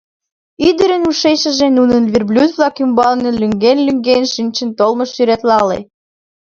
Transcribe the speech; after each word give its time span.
Ӱдырын 0.67 1.03
ушешыже 1.09 1.67
нунын 1.77 2.03
верблюд-влак 2.13 2.75
ӱмбалне 2.83 3.29
лӱҥген-лӱҥген 3.39 4.23
шинчын 4.33 4.69
толмышт 4.77 5.13
сӱретлалте. 5.15 5.79